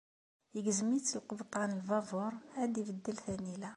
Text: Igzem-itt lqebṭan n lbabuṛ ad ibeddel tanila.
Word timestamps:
Igzem-itt 0.57 1.13
lqebṭan 1.19 1.69
n 1.73 1.77
lbabuṛ 1.81 2.33
ad 2.61 2.73
ibeddel 2.81 3.17
tanila. 3.25 3.69